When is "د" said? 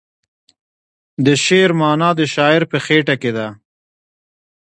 1.25-1.27, 2.19-2.21